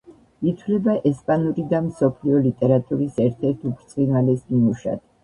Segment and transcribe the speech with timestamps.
[0.51, 5.05] ითვლება ესპანური და მსოფლიო ლიტერატურის ერთ-ერთ უბრწყინვალეს ნიმუშად.